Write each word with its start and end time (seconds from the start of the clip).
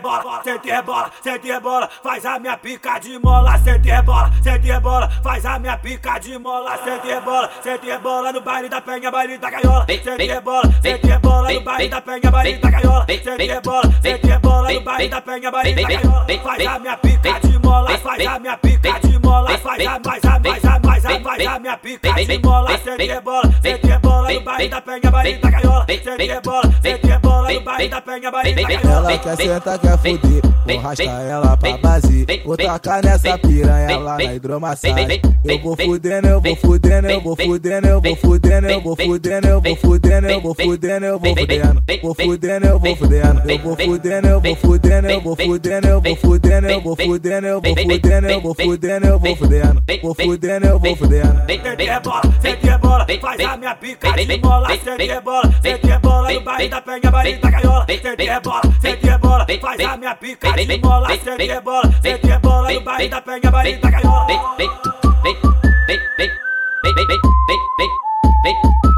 bola, 0.00 0.42
deter 0.44 0.82
bola, 0.82 1.10
deter 1.24 1.60
bola, 1.60 1.88
faz 2.02 2.24
a 2.24 2.38
minha 2.38 2.56
pica 2.56 2.98
de 2.98 3.18
mola, 3.18 3.58
deter 3.58 4.02
bola, 4.02 4.30
deter 4.42 4.80
bola, 4.80 5.08
faz 5.22 5.44
a 5.44 5.58
minha 5.58 5.76
pica 5.78 6.18
de 6.18 6.38
mola, 6.38 6.76
deter 6.76 7.20
bola, 7.22 7.50
deter 7.64 7.98
bola 7.98 8.32
no 8.32 8.40
baile 8.40 8.68
da 8.68 8.80
penha, 8.80 9.10
baile 9.10 9.38
da 9.38 9.50
gaiola, 9.50 9.84
deter 9.86 10.40
bola, 10.40 10.68
deter 10.82 11.18
bola 11.20 11.52
no 11.52 11.60
baile 11.60 11.88
da 11.88 12.00
penha, 12.00 12.30
baile 12.30 12.58
da 12.58 12.70
gaiola, 12.70 13.06
deter 13.06 13.60
bola, 13.62 13.88
deter 14.02 14.38
bola 14.40 14.72
no 14.72 14.80
baile 14.80 15.08
da 15.08 15.20
penha, 15.20 15.50
baile 15.50 15.74
da 15.74 15.88
gaiola, 15.88 16.26
faz 16.42 16.66
a 16.66 16.78
minha 16.78 16.96
pica 16.96 17.40
de 17.40 17.48
mola, 17.48 17.61
faz 18.02 18.26
a 18.26 18.38
minha 18.38 18.56
pica 18.58 19.00
de 19.00 19.18
mola, 19.18 19.58
faz 19.58 19.86
a 19.86 20.00
mais 20.04 20.24
a 20.24 20.38
mais 20.38 20.64
a 20.64 20.78
mais 20.80 21.04
a 21.04 21.18
mais 21.18 21.46
a 21.46 21.58
minha 21.58 21.76
pica 21.78 22.12
de 22.12 22.38
mola, 22.38 22.76
deter 22.76 23.20
bola, 23.20 23.48
deter 23.62 23.98
bola 24.00 24.32
no 24.32 24.40
baile 24.40 24.68
da 24.68 24.80
penha, 24.80 25.10
baile 25.10 25.38
da 25.38 25.50
gaiola, 25.50 25.84
deter 25.86 26.40
bola, 26.42 26.68
deter 26.82 27.18
bola 27.20 27.52
no 27.52 27.60
baile 27.60 27.88
da 27.88 28.00
penha, 28.00 28.30
baile 28.30 28.54
da 28.54 28.68
gaiola. 28.68 29.12
Ela 29.12 29.18
quer 29.18 29.36
sentar, 29.36 29.78
quer 29.78 29.98
fuder, 29.98 30.42
vou 30.66 30.78
arrastar 30.78 31.22
ela 31.22 31.56
pra 31.56 31.78
base. 31.78 32.26
Vou 32.44 32.56
tacar 32.56 33.02
nessa 33.04 33.38
piranha 33.38 33.98
lá 33.98 34.16
na 34.18 34.34
hidromassagem. 34.34 35.20
Eu 35.44 35.58
vou 35.60 35.76
fudendo, 35.76 36.28
eu 36.28 36.40
vou 36.40 36.56
fudendo, 36.56 37.10
eu 37.10 37.20
vou 37.20 37.36
fudendo, 37.36 37.86
eu 37.86 38.00
vou 38.00 38.16
fudendo, 38.16 38.68
eu 38.68 38.80
vou 38.80 38.96
fudendo, 38.96 39.46
eu 39.48 39.60
vou 39.60 39.76
fudendo, 39.76 40.28
eu 40.28 40.40
vou 40.40 40.54
fudendo, 40.54 41.06
eu 41.06 41.18
vou 41.18 41.34
fudendo. 41.36 41.82
Vou 42.02 42.14
fudendo, 42.14 42.66
eu 42.66 42.78
vou 42.78 42.96
fudendo, 42.96 43.50
eu 43.50 43.58
vou 43.58 43.76
fudendo, 43.76 44.28
eu 44.28 44.40
vou 44.40 44.56
fudendo, 44.56 44.56
eu 44.56 44.56
vou 44.56 44.56
fudendo, 44.56 45.08
eu 45.08 45.20
vou 45.20 45.36
fudendo, 45.36 45.86
eu 45.88 46.00
vou 46.00 46.16
fudendo, 46.16 46.68
eu 46.68 46.80
vou 46.80 46.96
fudendo, 46.96 47.46
eu 47.46 47.60
vou 47.62 48.54
fudendo, 48.54 49.06
eu 49.06 49.18
vou 49.18 49.36
fudendo. 49.36 49.82
Vou 50.02 50.14
fudendo, 50.14 50.66
eu 50.66 50.78
vou 50.78 50.96
fudendo. 50.96 51.42
Cê 51.46 52.00
bola, 52.00 52.22
cê 52.40 52.78
bola, 52.78 53.06
faz 53.20 53.40
a 53.40 53.56
minha 53.56 53.74
pica 53.76 54.12
de 54.12 54.38
mola, 54.38 54.68
cê 54.68 55.20
bola, 55.20 55.50
cê 55.62 55.98
bola 55.98 56.32
no 56.32 56.40
baile 56.40 56.68
da 56.68 56.82
penha, 56.82 57.10
baile 57.10 57.36
da 57.36 57.50
gaiola, 57.50 57.86
cê 57.86 58.40
bola, 58.40 58.62
cê 58.80 59.18
bola, 59.18 59.46
faz 59.60 59.80
a 59.80 59.96
minha 59.96 60.14
pica 60.16 60.52
de 60.52 60.78
mola, 60.78 61.08
cê 61.08 61.60
bola, 61.60 61.90
cê 62.02 62.38
bola 62.38 62.72
no 62.72 62.80
baile 62.80 63.08
da 63.08 63.20
penha, 63.20 63.50
baile 63.50 63.76
da 63.76 63.90
gaiola. 63.90 64.26
Deter, 64.26 64.68
deter, 65.22 65.42
deter, 65.86 66.30
deter, 66.82 67.06
deter, 67.06 67.90
deter, 68.44 68.91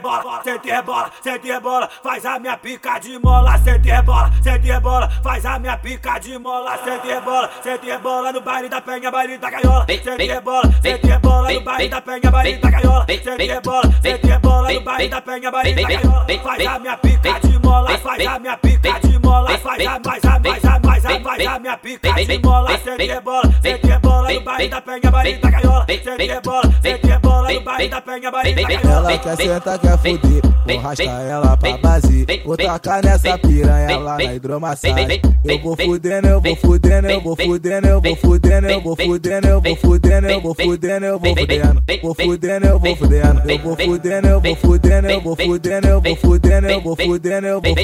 bola, 0.00 0.42
deter 0.44 0.82
bola, 0.82 1.10
deter 1.24 1.60
bola, 1.60 1.88
faz 2.02 2.24
a 2.24 2.38
minha 2.38 2.56
pica 2.56 2.98
de 2.98 3.18
mola, 3.18 3.58
deter 3.58 4.02
bola, 4.02 4.30
deter 4.42 4.80
bola, 4.80 5.08
faz 5.22 5.44
a 5.44 5.58
minha 5.58 5.76
pica 5.78 6.18
de 6.18 6.38
mola, 6.38 6.76
deter 6.76 7.20
bola, 7.20 7.50
deter 7.64 7.98
bola 7.98 8.32
no 8.32 8.40
baile 8.40 8.68
da 8.68 8.80
penha, 8.80 9.10
baile 9.10 9.38
da 9.38 9.50
gaiola, 9.50 9.84
deter 9.86 10.40
bola, 10.40 10.68
deter 10.82 11.18
bola 11.20 11.52
no 11.52 11.60
baile 11.60 11.88
da 11.88 12.00
penha, 12.00 12.30
baile 12.30 12.58
da 12.58 12.70
gaiola, 12.70 13.04
deter 13.06 13.60
bola, 13.62 13.88
deter 14.02 14.38
bola 14.40 14.72
no 14.72 14.80
baile 14.80 15.08
da 15.08 15.20
penha, 15.20 15.50
baile 15.50 15.74
da 15.74 15.82
gaiola, 15.88 16.26
faz 16.42 16.66
a 16.66 16.78
minha 16.78 16.96
pica 16.96 17.40
de 17.40 17.48
mola, 17.48 17.61
faz 18.02 18.26
a 18.26 18.38
minha 18.38 18.56
pica 18.58 19.00
de 19.00 19.18
mola, 19.18 19.58
faz 19.58 19.86
a 19.86 20.00
mais 20.04 20.24
a 20.24 20.38
mais 20.38 20.64
a 20.64 20.80
mais 20.80 21.04
a 21.04 21.18
mais 21.18 21.46
a 21.46 21.58
minha 21.58 21.78
pica 21.78 22.12
de 22.12 22.38
mola, 22.38 22.76
deter 22.76 23.20
bola, 23.20 23.48
deter 23.62 23.98
bola 24.00 24.32
no 24.32 24.40
baile 24.40 24.68
da 24.68 24.80
penha, 24.80 25.10
baile 25.10 25.38
da 25.38 25.50
gaiola, 25.50 25.86
deter 25.86 26.40
bola, 26.42 26.62
deter 26.82 27.18
bola 27.20 27.52
no 27.52 27.60
baile 27.60 27.88
da 27.88 28.00
penha, 28.00 28.30
baile 28.30 28.54
da 28.54 28.68
gaiola. 28.68 29.12
Ela 29.12 29.18
quer 29.18 29.36
sentar, 29.36 29.78
quer 29.78 29.98
fuder, 29.98 30.42
vou 30.66 30.78
arrastar 30.78 31.22
ela 31.22 31.56
pra 31.56 31.78
base. 31.78 32.26
Vou 32.44 32.56
tacar 32.56 33.04
nessa 33.04 33.38
piranha 33.38 33.98
lá 33.98 34.16
na 34.18 34.34
hidromassagem. 34.34 35.20
Eu 35.44 35.58
vou 35.60 35.76
fudendo, 35.76 36.28
eu 36.28 36.40
vou 36.40 36.56
fudendo, 36.56 37.10
eu 37.10 37.20
vou 37.20 37.36
fudendo, 37.36 37.86
eu 37.86 38.00
vou 38.00 38.16
fudendo, 38.16 38.68
eu 38.68 38.80
vou 38.80 38.96
fudendo, 38.96 39.46
eu 39.48 39.60
vou 39.60 39.76
fudendo, 39.76 40.28
eu 40.28 40.40
vou 40.40 40.54
fudendo, 40.54 41.06
eu 41.06 41.18
vou 41.18 41.34
fudendo. 41.36 41.82
Vou 42.02 42.14
fudendo, 42.14 42.66
eu 42.66 42.78
vou 42.78 42.96
fudendo, 42.96 43.50
eu 43.50 43.58
vou 43.58 43.76
fudendo, 43.76 44.28
eu 44.28 44.40
vou 44.40 44.40
fudendo, 44.40 44.40
eu 44.40 44.40
vou 44.40 44.56
fudendo, 44.56 45.08
eu 45.08 45.20
vou 45.20 45.36
fudendo, 45.36 45.86
eu 45.88 46.00
vou 46.00 46.16
fudendo, 46.16 46.68
eu 46.68 46.80
vou 46.80 46.96
fudendo, 46.96 47.46
eu 47.46 47.60
vou 47.62 47.76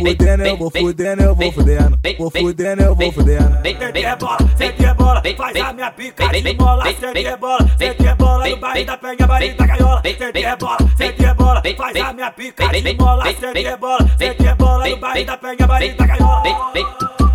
fudendo, 0.70 1.22
eu 1.22 1.34
vou 1.34 1.52
fudendo. 1.52 1.98
Vou 2.18 2.30
fudendo, 2.30 2.82
eu 2.82 2.94
vou 2.94 3.12
fudendo. 3.12 3.58
Cê 3.62 4.16
bola, 4.16 4.38
cê 4.56 4.94
bola, 4.94 5.22
faz 5.36 5.56
a 5.56 5.72
minha 5.72 5.90
pica 5.92 6.28
de 6.28 6.54
mola, 6.54 6.84
cê 6.84 7.36
bola, 7.36 7.76
cê 7.78 8.14
bola 8.14 8.48
no 8.48 8.56
baile 8.56 8.84
da 8.84 8.96
penha, 8.96 9.26
baile 9.26 9.54
da 9.54 9.66
gaiola, 9.66 10.02
cê 10.02 10.56
bola, 10.56 10.78
cê 10.96 11.34
bola, 11.34 11.62
faz 11.76 11.96
a 11.96 12.12
minha 12.12 12.30
pica 12.32 12.68
de 12.68 12.94
mola, 12.94 13.24
cê 13.24 13.76
bola, 13.76 14.18
cê 14.18 14.54
bola 14.54 14.88
no 14.88 14.96
baile 14.96 15.24
da 15.24 15.36
penha, 15.36 15.66
baile 15.66 15.94
da 15.94 16.06
gaiola. 16.06 16.42
Vem, 16.42 16.56
vem, 16.74 16.84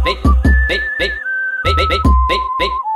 vem, 0.03 0.17
vem, 0.67 0.79
vem, 0.99 1.09
vem, 1.65 1.87
vem, 1.87 1.87
vem, 1.87 2.39
vem. 2.59 2.92